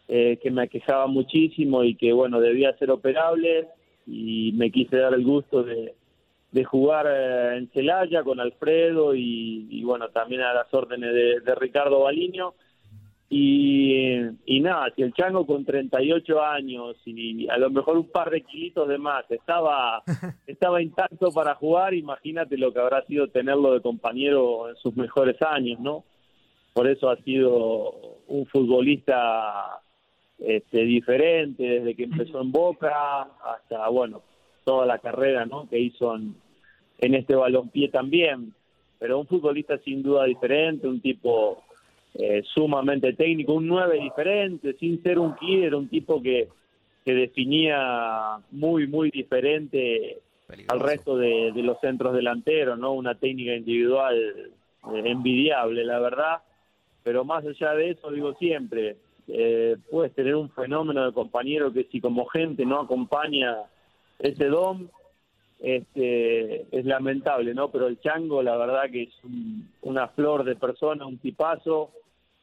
eh, 0.08 0.38
que 0.42 0.50
me 0.50 0.62
aquejaba 0.62 1.06
muchísimo 1.06 1.84
y 1.84 1.94
que 1.94 2.12
bueno, 2.12 2.40
debía 2.40 2.76
ser 2.78 2.90
operable 2.90 3.68
y 4.06 4.52
me 4.54 4.70
quise 4.70 4.96
dar 4.96 5.12
el 5.12 5.24
gusto 5.24 5.62
de, 5.62 5.94
de 6.50 6.64
jugar 6.64 7.06
eh, 7.10 7.58
en 7.58 7.68
Celaya 7.72 8.22
con 8.22 8.40
Alfredo 8.40 9.14
y, 9.14 9.82
bueno, 9.84 10.08
también 10.08 10.40
a 10.40 10.54
las 10.54 10.72
órdenes 10.72 11.12
de, 11.12 11.40
de 11.40 11.54
Ricardo 11.54 12.00
Baliño 12.00 12.54
y, 13.30 14.20
y 14.46 14.60
nada, 14.60 14.90
si 14.96 15.02
el 15.02 15.12
Chango 15.12 15.46
con 15.46 15.64
38 15.64 16.42
años 16.42 16.96
y 17.04 17.46
a 17.48 17.58
lo 17.58 17.68
mejor 17.70 17.98
un 17.98 18.08
par 18.08 18.30
de 18.30 18.40
kilitos 18.40 18.88
de 18.88 18.96
más 18.96 19.30
estaba, 19.30 20.02
estaba 20.46 20.80
intacto 20.80 21.30
para 21.30 21.54
jugar, 21.54 21.92
imagínate 21.94 22.56
lo 22.56 22.72
que 22.72 22.80
habrá 22.80 23.04
sido 23.04 23.28
tenerlo 23.28 23.72
de 23.74 23.82
compañero 23.82 24.70
en 24.70 24.76
sus 24.76 24.96
mejores 24.96 25.40
años, 25.42 25.78
¿no? 25.78 26.04
Por 26.72 26.88
eso 26.88 27.10
ha 27.10 27.16
sido 27.16 28.18
un 28.28 28.46
futbolista 28.46 29.80
este, 30.38 30.84
diferente 30.84 31.62
desde 31.64 31.96
que 31.96 32.04
empezó 32.04 32.40
en 32.40 32.52
Boca 32.52 33.22
hasta, 33.44 33.88
bueno, 33.88 34.22
toda 34.64 34.86
la 34.86 34.98
carrera 34.98 35.44
¿no? 35.44 35.68
que 35.68 35.78
hizo 35.78 36.14
en, 36.14 36.36
en 36.98 37.14
este 37.14 37.34
balompié 37.34 37.88
también. 37.88 38.54
Pero 38.98 39.18
un 39.18 39.26
futbolista 39.26 39.78
sin 39.78 40.02
duda 40.02 40.24
diferente, 40.24 40.86
un 40.86 41.00
tipo 41.00 41.64
eh, 42.20 42.42
sumamente 42.52 43.12
técnico, 43.12 43.54
un 43.54 43.68
9 43.68 44.00
diferente, 44.00 44.74
sin 44.74 45.00
ser 45.04 45.20
un 45.20 45.36
killer, 45.36 45.76
un 45.76 45.88
tipo 45.88 46.20
que, 46.20 46.48
que 47.04 47.14
definía 47.14 48.38
muy, 48.50 48.88
muy 48.88 49.08
diferente 49.10 50.18
al 50.66 50.80
resto 50.80 51.16
de, 51.16 51.52
los 51.54 51.78
centros 51.80 52.12
delanteros, 52.14 52.76
¿no? 52.76 52.92
Una 52.92 53.14
técnica 53.14 53.54
individual 53.54 54.16
eh, 54.16 55.02
envidiable, 55.04 55.84
la 55.84 56.00
verdad. 56.00 56.38
Pero 57.04 57.24
más 57.24 57.46
allá 57.46 57.74
de 57.74 57.90
eso, 57.90 58.10
digo 58.10 58.34
siempre, 58.34 58.96
eh, 59.28 59.76
puedes 59.88 60.12
tener 60.12 60.34
un 60.34 60.50
fenómeno 60.50 61.06
de 61.06 61.12
compañero 61.12 61.72
que 61.72 61.84
si 61.84 62.00
como 62.00 62.26
gente 62.26 62.66
no 62.66 62.80
acompaña 62.80 63.58
ese 64.18 64.46
don, 64.46 64.90
este, 65.60 66.62
es 66.76 66.84
lamentable, 66.84 67.54
¿no? 67.54 67.70
Pero 67.70 67.86
el 67.86 68.00
Chango, 68.00 68.42
la 68.42 68.56
verdad 68.56 68.90
que 68.90 69.04
es 69.04 69.14
una 69.82 70.08
flor 70.08 70.42
de 70.42 70.56
persona, 70.56 71.06
un 71.06 71.18
tipazo, 71.18 71.92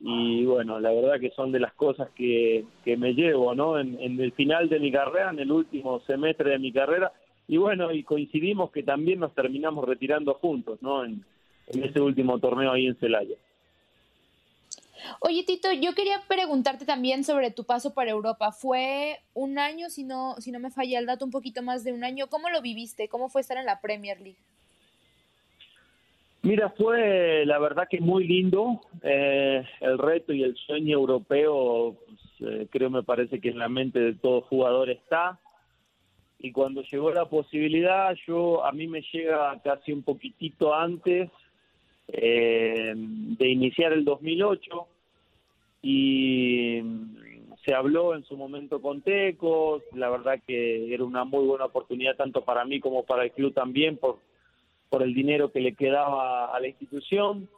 y 0.07 0.45
bueno, 0.45 0.79
la 0.79 0.91
verdad 0.91 1.19
que 1.19 1.31
son 1.31 1.51
de 1.51 1.59
las 1.59 1.73
cosas 1.73 2.09
que, 2.15 2.63
que 2.83 2.95
me 2.95 3.15
llevo, 3.15 3.55
¿no? 3.55 3.79
En, 3.79 3.97
el 3.99 4.31
final 4.33 4.69
de 4.69 4.79
mi 4.79 4.91
carrera, 4.91 5.31
en 5.31 5.39
el 5.39 5.51
último 5.51 5.99
semestre 6.01 6.51
de 6.51 6.59
mi 6.59 6.71
carrera, 6.71 7.11
y 7.47 7.57
bueno, 7.57 7.91
y 7.91 8.03
coincidimos 8.03 8.69
que 8.69 8.83
también 8.83 9.19
nos 9.19 9.33
terminamos 9.33 9.83
retirando 9.83 10.35
juntos, 10.35 10.77
¿no? 10.83 11.03
En, 11.03 11.25
en 11.69 11.83
ese 11.83 11.99
último 11.99 12.37
torneo 12.37 12.71
ahí 12.71 12.85
en 12.85 12.95
Celaya. 12.97 13.35
Oye, 15.21 15.43
Tito, 15.43 15.71
yo 15.71 15.95
quería 15.95 16.21
preguntarte 16.27 16.85
también 16.85 17.23
sobre 17.23 17.49
tu 17.49 17.63
paso 17.63 17.95
para 17.95 18.11
Europa. 18.11 18.51
Fue 18.51 19.17
un 19.33 19.57
año, 19.57 19.89
si 19.89 20.03
no, 20.03 20.35
si 20.37 20.51
no 20.51 20.59
me 20.59 20.69
falla 20.69 20.99
el 20.99 21.07
dato, 21.07 21.25
un 21.25 21.31
poquito 21.31 21.63
más 21.63 21.83
de 21.83 21.93
un 21.93 22.03
año. 22.03 22.27
¿Cómo 22.27 22.51
lo 22.51 22.61
viviste? 22.61 23.07
¿Cómo 23.07 23.27
fue 23.27 23.41
estar 23.41 23.57
en 23.57 23.65
la 23.65 23.81
Premier 23.81 24.21
League? 24.21 24.37
Mira, 26.45 26.69
fue 26.77 27.43
la 27.47 27.57
verdad 27.57 27.87
que 27.89 27.99
muy 27.99 28.27
lindo. 28.27 28.79
Eh, 29.01 29.65
el 29.81 29.97
reto 29.97 30.31
y 30.31 30.43
el 30.43 30.55
sueño 30.55 30.93
europeo, 30.95 31.97
pues, 32.05 32.51
eh, 32.51 32.67
creo 32.69 32.91
me 32.91 33.01
parece 33.01 33.41
que 33.41 33.49
en 33.49 33.57
la 33.57 33.67
mente 33.67 33.99
de 33.99 34.13
todo 34.13 34.41
jugador 34.41 34.91
está. 34.91 35.39
Y 36.37 36.51
cuando 36.51 36.83
llegó 36.83 37.11
la 37.11 37.25
posibilidad, 37.25 38.15
yo 38.27 38.63
a 38.63 38.71
mí 38.73 38.85
me 38.85 39.01
llega 39.11 39.59
casi 39.63 39.91
un 39.91 40.03
poquitito 40.03 40.75
antes 40.75 41.31
eh, 42.09 42.93
de 42.95 43.49
iniciar 43.49 43.91
el 43.93 44.05
2008 44.05 44.87
y 45.81 46.79
se 47.65 47.73
habló 47.73 48.13
en 48.13 48.23
su 48.23 48.37
momento 48.37 48.83
con 48.83 49.01
Tecos, 49.01 49.81
la 49.93 50.11
verdad 50.11 50.39
que 50.45 50.93
era 50.93 51.03
una 51.03 51.23
muy 51.23 51.43
buena 51.43 51.65
oportunidad 51.65 52.15
tanto 52.15 52.45
para 52.45 52.65
mí 52.65 52.79
como 52.79 53.03
para 53.03 53.23
el 53.23 53.31
club 53.31 53.51
también 53.51 53.97
por 53.97 54.19
por 54.89 55.03
el 55.03 55.13
dinero 55.13 55.51
que 55.51 55.61
le 55.61 55.73
quedaba 55.73 56.55
a 56.55 56.59
la 56.59 56.67
institución. 56.67 57.49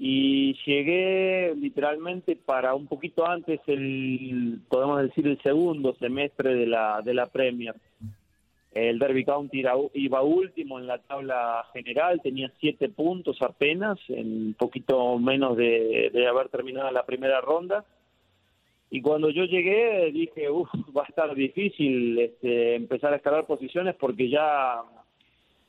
Y 0.00 0.54
llegué 0.64 1.54
literalmente 1.56 2.36
para 2.36 2.74
un 2.74 2.86
poquito 2.86 3.26
antes 3.26 3.60
el 3.66 4.60
podemos 4.68 5.02
decir 5.02 5.26
el 5.26 5.42
segundo 5.42 5.92
semestre 5.96 6.54
de 6.54 6.66
la 6.66 7.02
de 7.02 7.14
la 7.14 7.26
Premier. 7.26 7.74
El 8.72 9.00
Derby 9.00 9.24
County 9.24 9.64
iba 9.94 10.22
último 10.22 10.78
en 10.78 10.86
la 10.86 10.98
tabla 10.98 11.64
general 11.72 12.20
tenía 12.22 12.52
siete 12.60 12.88
puntos 12.88 13.42
apenas 13.42 13.98
en 14.08 14.48
un 14.48 14.54
poquito 14.54 15.18
menos 15.18 15.56
de, 15.56 16.10
de 16.12 16.26
haber 16.28 16.48
terminado 16.48 16.90
la 16.92 17.04
primera 17.04 17.40
ronda. 17.40 17.84
Y 18.90 19.02
cuando 19.02 19.30
yo 19.30 19.44
llegué 19.44 20.10
dije 20.12 20.48
uff 20.48 20.70
va 20.96 21.02
a 21.02 21.08
estar 21.08 21.34
difícil 21.34 22.18
este, 22.18 22.76
empezar 22.76 23.12
a 23.12 23.16
escalar 23.16 23.46
posiciones 23.46 23.96
porque 23.96 24.28
ya 24.30 24.82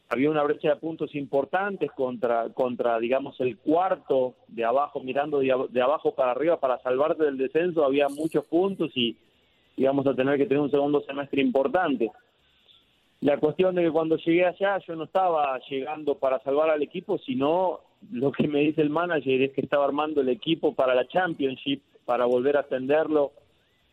había 0.10 0.32
una 0.32 0.44
brecha 0.44 0.70
de 0.70 0.76
puntos 0.78 1.14
importantes 1.14 1.92
contra, 1.92 2.50
contra 2.50 3.00
digamos, 3.00 3.40
el 3.40 3.58
cuarto 3.58 4.34
de 4.48 4.66
abajo, 4.66 5.02
mirando 5.02 5.40
de, 5.40 5.82
abajo 5.82 6.16
para 6.16 6.32
arriba 6.32 6.60
para 6.60 6.82
salvarte 6.82 7.24
del 7.24 7.38
descenso, 7.38 7.86
había 7.86 8.10
muchos 8.10 8.44
puntos 8.46 8.92
y 8.96 9.16
íbamos 9.78 10.08
a 10.08 10.16
tener 10.16 10.38
que 10.38 10.48
tener 10.48 10.62
un 10.62 10.72
segundo 10.72 11.02
semestre 11.02 11.42
importante. 11.42 12.12
La 13.22 13.38
cuestión 13.38 13.76
de 13.76 13.84
que 13.84 13.92
cuando 13.92 14.18
llegué 14.18 14.46
allá 14.46 14.80
yo 14.80 14.96
no 14.96 15.04
estaba 15.04 15.60
llegando 15.70 16.16
para 16.16 16.40
salvar 16.40 16.72
al 16.72 16.82
equipo, 16.82 17.20
sino 17.20 17.82
lo 18.12 18.32
que 18.32 18.48
me 18.48 18.62
dice 18.62 18.82
el 18.82 18.90
manager 18.90 19.42
es 19.44 19.52
que 19.52 19.62
estaba 19.62 19.86
armando 19.86 20.22
el 20.22 20.30
equipo 20.30 20.74
para 20.74 20.96
la 20.96 21.08
Championship, 21.08 21.82
para 22.06 22.26
volver 22.26 22.58
a 22.58 22.62
ascenderlo 22.62 23.32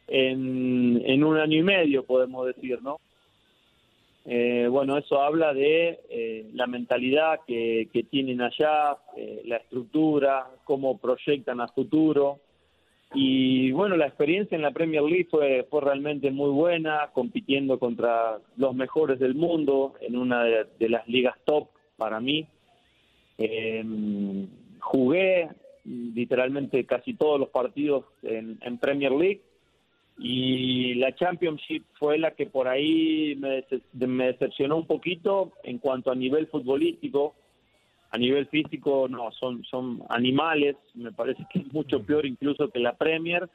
en, 0.06 1.02
en 1.04 1.25
un 1.25 1.37
año 1.37 1.58
y 1.58 1.62
medio, 1.62 2.04
podemos 2.04 2.46
decir, 2.46 2.80
¿no? 2.82 2.99
Eh, 4.28 4.66
bueno, 4.68 4.99
eso 4.99 5.23
habla 5.23 5.54
de 5.54 6.00
eh, 6.11 6.50
la 6.52 6.66
mentalidad 6.66 7.40
que, 7.47 7.88
tienen 8.11 8.40
allá, 8.42 8.97
eh, 9.16 9.42
la 9.45 9.59
estructura, 9.59 10.49
cómo 10.64 10.99
proyectan 10.99 11.61
a 11.61 11.68
futuro. 11.68 12.40
Y 13.14 13.71
bueno, 13.71 13.97
la 13.97 14.09
experiencia 14.09 14.56
en 14.56 14.62
la 14.62 14.73
Premier 14.73 15.04
League 15.04 15.28
fue, 15.30 15.64
fue 15.71 15.80
realmente 15.80 16.33
muy 16.33 16.50
buena, 16.50 17.11
compitiendo 17.12 17.78
contra 17.78 18.38
los 18.56 18.75
mejores 18.75 19.21
del 19.21 19.37
mundo 19.37 19.95
en 20.00 20.16
una 20.16 20.42
de, 20.42 20.88
las 20.88 21.06
ligas 21.06 21.37
top 21.45 21.68
para 21.97 22.18
mí. 22.18 22.49
jugué 24.80 25.49
literalmente 25.85 26.85
casi 26.85 27.14
todos 27.14 27.38
los 27.38 27.50
partidos 27.50 28.06
en 28.23 28.78
Premier 28.78 29.12
League 29.12 29.42
y 30.18 30.94
la 30.94 31.14
Championship 31.14 31.85
fue 31.99 32.18
la 32.18 32.30
que 32.30 32.46
por 32.46 32.68
ahí 32.68 33.37
me, 33.38 33.64
me 34.06 34.26
decepcionó 34.28 34.76
un 34.76 34.87
poquito 34.87 35.52
en 35.62 35.78
cuanto 35.78 36.11
a 36.11 36.14
nivel 36.14 36.46
futbolístico. 36.46 37.35
A 38.11 38.18
nivel 38.18 38.46
físico, 38.46 39.08
no, 39.11 39.30
son, 39.32 39.64
son 39.64 40.02
animales, 40.08 40.76
me 40.94 41.12
parece 41.12 41.44
que 41.52 41.58
es 41.58 41.73
mucho 41.73 42.02
peor 42.02 42.25
incluso 42.25 42.70
que 42.70 42.78
la 42.78 42.94
Premier, 42.94 43.49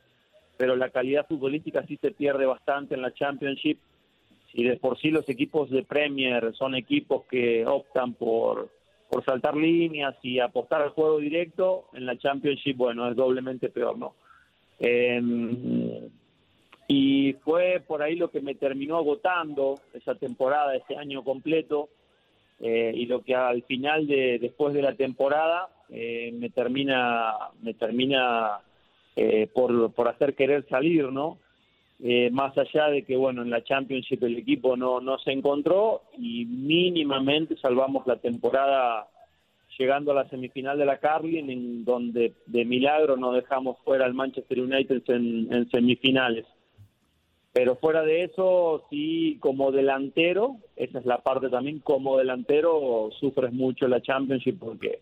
pero 0.58 0.76
la 0.76 0.90
calidad 0.90 1.26
futbolística 1.26 1.84
sí 1.88 1.98
se 2.00 2.12
pierde 2.12 2.46
bastante 2.46 2.94
en 2.94 3.02
la 3.02 3.14
Championship. 3.14 3.80
Y 4.54 4.66
de 4.66 4.76
por 4.76 5.00
sí 5.00 5.10
los 5.10 5.28
equipos 5.30 5.70
de 5.70 5.84
Premier 5.84 6.54
son 6.56 6.76
equipos 6.76 7.24
que 7.26 7.66
optan 7.66 8.14
por, 8.14 8.70
por 9.10 9.24
saltar 9.24 9.56
líneas 9.56 10.16
y 10.22 10.40
apostar 10.40 10.82
al 10.82 10.90
juego 10.90 11.18
directo, 11.20 11.86
en 11.94 12.06
la 12.06 12.18
Championship, 12.18 12.76
bueno, 12.76 13.10
es 13.10 13.16
doblemente 13.16 13.70
peor, 13.70 13.98
¿no? 13.98 14.14
Em, 14.78 16.10
y 16.94 17.38
fue 17.46 17.82
por 17.88 18.02
ahí 18.02 18.18
lo 18.18 18.32
que 18.32 18.42
me 18.42 18.54
terminó 18.54 18.98
agotando 18.98 19.80
esa 19.94 20.14
temporada, 20.16 20.76
ese 20.76 20.98
año 20.98 21.24
completo, 21.24 21.88
eh, 22.60 22.92
y 22.94 23.06
lo 23.06 23.22
que 23.22 23.34
al 23.34 23.64
final 23.64 24.08
de 24.08 24.40
después 24.40 24.74
de 24.74 24.82
la 24.82 24.94
temporada 24.96 25.70
eh, 25.90 26.34
me 26.34 26.50
termina 26.50 27.34
me 27.62 27.74
termina 27.76 28.60
eh, 29.16 29.48
por, 29.54 29.94
por 29.94 30.10
hacer 30.10 30.36
querer 30.36 30.68
salir, 30.68 31.06
¿no? 31.12 31.38
más 32.32 32.58
allá 32.58 32.88
de 32.88 33.04
que, 33.04 33.16
bueno, 33.16 33.44
en 33.44 33.52
la 33.52 33.64
Championship 33.64 34.24
el 34.24 34.40
equipo 34.40 34.76
no, 34.76 35.00
no 35.00 35.20
se 35.20 35.32
encontró 35.32 36.02
y 36.18 36.46
mínimamente 36.46 37.56
salvamos 37.58 38.08
la 38.08 38.16
temporada 38.16 39.08
llegando 39.78 40.12
a 40.12 40.16
la 40.16 40.28
semifinal 40.28 40.80
de 40.80 40.86
la 40.86 40.98
Carling, 40.98 41.52
en 41.52 41.86
donde 41.86 42.34
de 42.48 42.66
milagro 42.66 43.18
nos 43.18 43.36
dejamos 43.36 43.78
fuera 43.84 44.06
al 44.06 44.16
Manchester 44.16 44.60
United 44.60 45.04
en 45.10 45.70
semifinales. 45.70 46.48
Pero 47.54 47.76
fuera 47.76 48.02
de 48.04 48.24
eso, 48.24 48.86
sí, 48.90 49.38
como 49.42 49.72
delantero, 49.72 50.56
esa 50.78 51.00
es 51.00 51.06
la 51.06 51.18
parte 51.18 51.50
también, 51.50 51.80
como 51.80 52.18
delantero 52.18 53.10
sufres 53.20 53.52
mucho 53.52 53.88
la 53.88 54.02
Championship 54.02 54.58
porque 54.58 55.02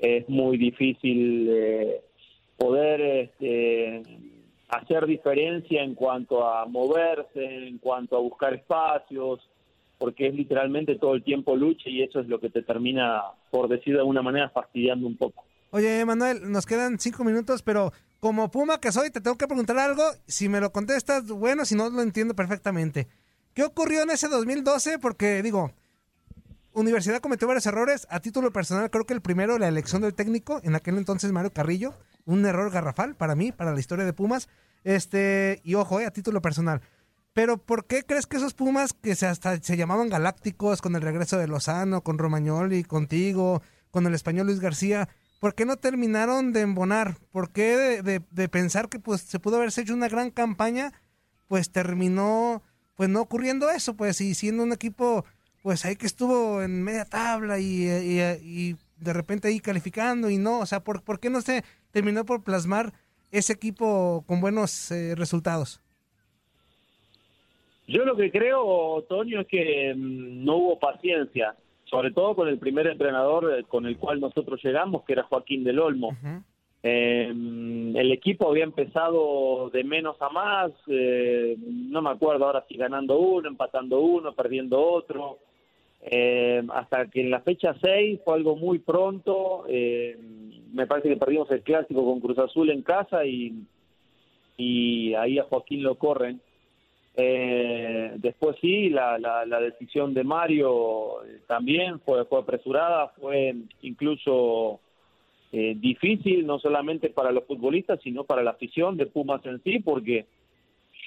es 0.00 0.28
muy 0.28 0.58
difícil 0.58 1.48
eh, 1.48 2.00
poder 2.56 3.00
este, 3.00 4.02
hacer 4.68 5.06
diferencia 5.06 5.82
en 5.82 5.94
cuanto 5.94 6.46
a 6.46 6.66
moverse, 6.66 7.44
en 7.68 7.78
cuanto 7.78 8.16
a 8.16 8.20
buscar 8.20 8.54
espacios, 8.54 9.40
porque 9.98 10.28
es 10.28 10.34
literalmente 10.34 10.96
todo 10.96 11.14
el 11.14 11.22
tiempo 11.22 11.56
lucha 11.56 11.88
y 11.88 12.02
eso 12.02 12.20
es 12.20 12.28
lo 12.28 12.40
que 12.40 12.50
te 12.50 12.62
termina, 12.62 13.22
por 13.50 13.68
decir 13.68 13.94
de 13.94 14.00
alguna 14.00 14.22
manera, 14.22 14.48
fastidiando 14.50 15.06
un 15.06 15.16
poco. 15.16 15.44
Oye, 15.70 16.04
Manuel, 16.04 16.50
nos 16.50 16.66
quedan 16.66 16.98
cinco 16.98 17.24
minutos, 17.24 17.62
pero 17.62 17.92
como 18.20 18.50
Puma 18.50 18.80
que 18.80 18.92
soy, 18.92 19.10
te 19.10 19.20
tengo 19.20 19.38
que 19.38 19.46
preguntar 19.46 19.78
algo. 19.78 20.02
Si 20.26 20.48
me 20.48 20.60
lo 20.60 20.72
contestas, 20.72 21.26
bueno, 21.26 21.64
si 21.64 21.74
no, 21.74 21.88
lo 21.90 22.02
entiendo 22.02 22.34
perfectamente. 22.34 23.08
¿Qué 23.54 23.62
ocurrió 23.64 24.02
en 24.02 24.10
ese 24.10 24.28
2012? 24.28 24.98
Porque, 24.98 25.42
digo, 25.42 25.72
Universidad 26.72 27.20
cometió 27.20 27.48
varios 27.48 27.66
errores. 27.66 28.06
A 28.10 28.20
título 28.20 28.52
personal, 28.52 28.90
creo 28.90 29.06
que 29.06 29.14
el 29.14 29.20
primero, 29.20 29.58
la 29.58 29.68
elección 29.68 30.02
del 30.02 30.14
técnico, 30.14 30.60
en 30.62 30.74
aquel 30.74 30.98
entonces 30.98 31.32
Mario 31.32 31.52
Carrillo. 31.52 31.94
Un 32.24 32.44
error 32.44 32.70
garrafal 32.70 33.14
para 33.14 33.34
mí, 33.34 33.52
para 33.52 33.72
la 33.72 33.80
historia 33.80 34.04
de 34.04 34.12
Pumas. 34.12 34.48
Este, 34.84 35.60
y 35.64 35.74
ojo, 35.74 36.00
eh, 36.00 36.06
a 36.06 36.10
título 36.10 36.42
personal. 36.42 36.82
Pero, 37.32 37.58
¿por 37.58 37.86
qué 37.86 38.04
crees 38.04 38.26
que 38.26 38.36
esos 38.36 38.54
Pumas 38.54 38.92
que 38.92 39.14
se 39.14 39.26
hasta 39.26 39.60
se 39.62 39.76
llamaban 39.76 40.08
galácticos 40.08 40.82
con 40.82 40.96
el 40.96 41.02
regreso 41.02 41.38
de 41.38 41.46
Lozano, 41.46 42.02
con 42.02 42.18
Romagnoli, 42.18 42.84
contigo, 42.84 43.62
con 43.90 44.06
el 44.06 44.14
español 44.14 44.46
Luis 44.46 44.60
García, 44.60 45.08
¿por 45.38 45.54
qué 45.54 45.64
no 45.64 45.76
terminaron 45.76 46.52
de 46.52 46.62
embonar? 46.62 47.16
¿Por 47.30 47.50
qué 47.52 48.02
de, 48.02 48.48
pensar 48.48 48.88
que 48.88 48.98
pues 48.98 49.22
se 49.22 49.38
pudo 49.38 49.56
haberse 49.56 49.82
hecho 49.82 49.94
una 49.94 50.08
gran 50.08 50.30
campaña, 50.30 50.92
pues 51.46 51.70
terminó 51.70 52.62
pues 52.94 53.08
no 53.08 53.20
ocurriendo 53.20 53.70
eso, 53.70 53.96
pues 53.96 54.20
y 54.20 54.34
siendo 54.34 54.64
un 54.64 54.72
equipo 54.72 55.24
pues 55.62 55.84
ahí 55.84 55.96
que 55.96 56.06
estuvo 56.06 56.62
en 56.62 56.82
media 56.82 57.04
tabla 57.04 57.58
y, 57.60 58.74
de 58.96 59.12
repente 59.12 59.48
ahí 59.48 59.60
calificando 59.60 60.30
y 60.30 60.38
no, 60.38 60.60
o 60.60 60.66
sea, 60.66 60.80
¿por, 60.80 61.02
¿por, 61.04 61.20
qué 61.20 61.30
no 61.30 61.40
se 61.40 61.62
terminó 61.92 62.24
por 62.24 62.42
plasmar 62.42 62.92
ese 63.30 63.52
equipo 63.52 64.24
con 64.26 64.40
buenos 64.40 64.90
eh, 64.90 65.14
resultados? 65.14 65.80
Yo 67.86 68.04
lo 68.04 68.16
que 68.16 68.30
creo, 68.30 69.02
Toño, 69.08 69.40
es 69.40 69.46
que 69.46 69.94
mm, 69.96 70.44
no 70.44 70.56
hubo 70.56 70.78
paciencia 70.78 71.54
sobre 71.90 72.10
todo 72.10 72.34
con 72.34 72.48
el 72.48 72.58
primer 72.58 72.86
entrenador 72.86 73.52
eh, 73.58 73.64
con 73.64 73.86
el 73.86 73.96
cual 73.96 74.20
nosotros 74.20 74.60
llegamos, 74.62 75.04
que 75.04 75.14
era 75.14 75.24
Joaquín 75.24 75.64
del 75.64 75.78
Olmo. 75.78 76.16
Eh, 76.82 77.26
el 77.28 78.12
equipo 78.12 78.48
había 78.48 78.64
empezado 78.64 79.68
de 79.70 79.82
menos 79.84 80.20
a 80.20 80.28
más, 80.28 80.70
eh, 80.86 81.56
no 81.58 82.02
me 82.02 82.10
acuerdo 82.10 82.46
ahora 82.46 82.64
si 82.68 82.76
ganando 82.76 83.18
uno, 83.18 83.48
empatando 83.48 84.00
uno, 84.00 84.32
perdiendo 84.32 84.80
otro, 84.80 85.38
hasta 86.72 87.06
que 87.10 87.20
en 87.20 87.30
la 87.30 87.40
fecha 87.40 87.74
6 87.82 88.20
fue 88.24 88.34
algo 88.34 88.54
muy 88.54 88.78
pronto, 88.78 89.64
me 89.66 90.86
parece 90.86 91.08
que 91.08 91.16
perdimos 91.16 91.50
el 91.50 91.62
clásico 91.62 92.04
con 92.04 92.20
Cruz 92.20 92.38
Azul 92.38 92.70
en 92.70 92.82
casa 92.82 93.26
y, 93.26 93.52
y 94.56 95.14
ahí 95.14 95.38
a 95.40 95.44
Joaquín 95.44 95.82
lo 95.82 95.96
corren. 95.96 96.40
Eh, 97.16 98.12
después 98.16 98.56
sí, 98.60 98.90
la, 98.90 99.18
la, 99.18 99.60
decisión 99.60 100.14
de 100.14 100.22
Mario 100.22 101.24
eh, 101.24 101.40
también 101.48 101.98
fue, 102.00 102.24
fue 102.26 102.40
apresurada, 102.40 103.08
fue 103.20 103.56
incluso 103.82 104.78
eh, 105.50 105.74
difícil, 105.76 106.46
no 106.46 106.60
solamente 106.60 107.10
para 107.10 107.32
los 107.32 107.44
futbolistas, 107.44 108.00
sino 108.02 108.24
para 108.24 108.42
la 108.42 108.52
afición 108.52 108.96
de 108.96 109.06
Pumas 109.06 109.44
en 109.46 109.60
sí, 109.64 109.80
porque 109.80 110.26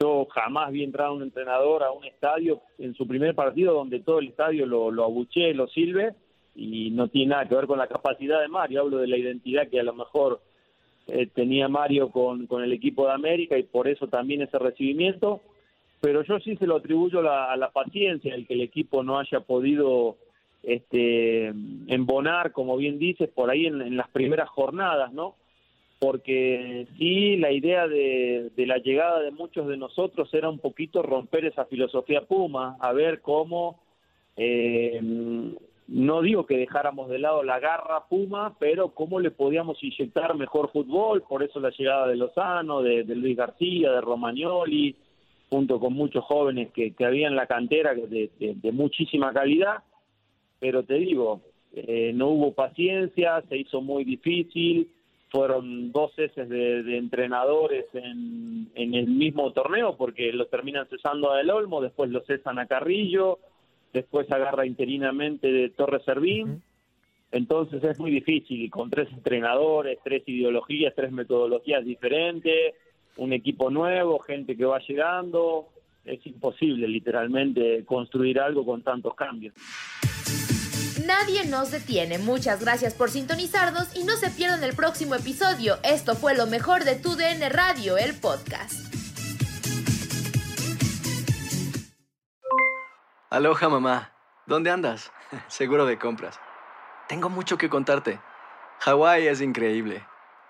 yo 0.01 0.25
jamás 0.25 0.71
vi 0.71 0.83
entrar 0.83 1.11
un 1.11 1.23
entrenador 1.23 1.83
a 1.83 1.91
un 1.91 2.03
estadio 2.03 2.61
en 2.77 2.93
su 2.93 3.07
primer 3.07 3.33
partido 3.33 3.73
donde 3.73 3.99
todo 3.99 4.19
el 4.19 4.29
estadio 4.29 4.65
lo, 4.65 4.91
lo 4.91 5.05
abuche, 5.05 5.53
lo 5.53 5.67
sirve, 5.67 6.13
y 6.55 6.89
no 6.91 7.07
tiene 7.07 7.31
nada 7.31 7.47
que 7.47 7.55
ver 7.55 7.67
con 7.67 7.77
la 7.77 7.87
capacidad 7.87 8.41
de 8.41 8.47
Mario, 8.47 8.81
hablo 8.81 8.97
de 8.97 9.07
la 9.07 9.17
identidad 9.17 9.69
que 9.69 9.79
a 9.79 9.83
lo 9.83 9.93
mejor 9.93 10.41
eh, 11.07 11.27
tenía 11.27 11.67
Mario 11.67 12.09
con, 12.09 12.47
con 12.47 12.63
el 12.63 12.73
equipo 12.73 13.05
de 13.05 13.13
América 13.13 13.57
y 13.57 13.63
por 13.63 13.87
eso 13.87 14.07
también 14.07 14.41
ese 14.41 14.59
recibimiento 14.59 15.41
pero 16.01 16.23
yo 16.23 16.39
sí 16.39 16.57
se 16.57 16.65
lo 16.65 16.77
atribuyo 16.77 17.19
a 17.19 17.55
la, 17.55 17.69
paciencia, 17.69 18.33
el 18.33 18.47
que 18.47 18.55
el 18.55 18.61
equipo 18.61 19.03
no 19.03 19.19
haya 19.19 19.39
podido 19.41 20.17
este, 20.63 21.47
embonar, 21.47 22.51
como 22.51 22.75
bien 22.75 22.97
dices, 22.97 23.29
por 23.29 23.51
ahí 23.51 23.67
en, 23.67 23.95
las 23.95 24.09
primeras 24.09 24.49
jornadas, 24.49 25.13
¿no? 25.13 25.35
Porque 25.99 26.87
sí, 26.97 27.37
la 27.37 27.51
idea 27.51 27.87
de, 27.87 28.51
la 28.57 28.77
llegada 28.77 29.19
de 29.19 29.29
muchos 29.29 29.67
de 29.67 29.77
nosotros 29.77 30.33
era 30.33 30.49
un 30.49 30.57
poquito 30.57 31.03
romper 31.03 31.45
esa 31.45 31.65
filosofía 31.65 32.21
Puma, 32.21 32.77
a 32.79 32.91
ver 32.93 33.21
cómo, 33.21 33.79
eh, 34.37 34.99
no 35.87 36.21
digo 36.23 36.47
que 36.47 36.57
dejáramos 36.57 37.09
de 37.09 37.19
lado 37.19 37.43
la 37.43 37.59
garra 37.59 38.05
Puma, 38.09 38.55
pero 38.57 38.89
cómo 38.95 39.19
le 39.19 39.29
podíamos 39.29 39.77
inyectar 39.83 40.33
mejor 40.33 40.71
fútbol, 40.71 41.21
por 41.21 41.43
eso 41.43 41.59
la 41.59 41.69
llegada 41.69 42.07
de 42.07 42.15
Lozano, 42.15 42.81
de 42.81 43.03
Luis 43.03 43.37
García, 43.37 43.91
de 43.91 44.01
Romagnoli, 44.01 44.95
junto 45.51 45.81
con 45.81 45.91
muchos 45.91 46.23
jóvenes 46.23 46.71
que, 46.71 46.93
que 46.93 47.05
había 47.05 47.27
en 47.27 47.35
la 47.35 47.45
cantera 47.45 47.93
de, 47.93 48.29
de, 48.39 48.71
muchísima 48.71 49.33
calidad, 49.33 49.83
pero 50.61 50.83
te 50.83 50.93
digo, 50.93 51.41
eh, 51.73 52.13
no 52.15 52.29
hubo 52.29 52.53
paciencia, 52.53 53.43
se 53.49 53.57
hizo 53.57 53.81
muy 53.81 54.05
difícil, 54.05 54.89
fueron 55.29 55.91
dos 55.91 56.15
veces 56.15 56.47
de, 56.47 56.97
entrenadores 56.97 57.85
en, 57.93 58.71
en, 58.75 58.93
el 58.93 59.07
mismo 59.07 59.51
torneo, 59.51 59.97
porque 59.97 60.31
lo 60.31 60.45
terminan 60.45 60.87
cesando 60.87 61.31
a 61.31 61.37
Del 61.37 61.49
Olmo, 61.49 61.81
después 61.81 62.09
lo 62.09 62.21
cesan 62.21 62.57
a 62.57 62.65
Carrillo, 62.65 63.39
después 63.91 64.31
agarra 64.31 64.65
interinamente 64.65 65.51
de 65.51 65.69
Torres 65.71 66.03
Servín, 66.05 66.63
entonces 67.33 67.83
es 67.83 67.99
muy 67.99 68.11
difícil, 68.11 68.71
con 68.71 68.89
tres 68.89 69.09
entrenadores, 69.11 69.99
tres 70.01 70.23
ideologías, 70.27 70.93
tres 70.95 71.11
metodologías 71.11 71.83
diferentes, 71.83 72.73
un 73.21 73.33
equipo 73.33 73.69
nuevo, 73.69 74.17
gente 74.19 74.57
que 74.57 74.65
va 74.65 74.79
llegando. 74.79 75.67
Es 76.03 76.25
imposible 76.25 76.87
literalmente 76.87 77.85
construir 77.85 78.39
algo 78.39 78.65
con 78.65 78.81
tantos 78.81 79.13
cambios. 79.13 79.53
Nadie 81.05 81.45
nos 81.45 81.69
detiene. 81.69 82.17
Muchas 82.17 82.61
gracias 82.61 82.95
por 82.95 83.11
sintonizarnos 83.11 83.95
y 83.95 84.05
no 84.05 84.13
se 84.13 84.31
pierdan 84.31 84.63
el 84.63 84.75
próximo 84.75 85.13
episodio. 85.13 85.75
Esto 85.83 86.15
fue 86.15 86.35
lo 86.35 86.47
mejor 86.47 86.83
de 86.83 86.95
Tu 86.95 87.15
DN 87.15 87.47
Radio, 87.49 87.99
el 87.99 88.19
podcast. 88.19 88.91
Aloha 93.29 93.69
mamá, 93.69 94.13
¿dónde 94.47 94.71
andas? 94.71 95.11
Seguro 95.47 95.85
de 95.85 95.99
compras. 95.99 96.39
Tengo 97.07 97.29
mucho 97.29 97.59
que 97.59 97.69
contarte. 97.69 98.19
Hawái 98.79 99.27
es 99.27 99.41
increíble. 99.41 100.03